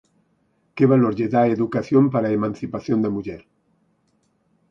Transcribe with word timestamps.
Que 0.75 0.85
valor 0.91 1.13
lle 1.17 1.31
dá 1.33 1.41
á 1.47 1.51
educación 1.57 2.03
para 2.13 2.25
a 2.27 2.35
emancipación 2.37 2.99
da 3.01 3.13
muller? 3.15 3.41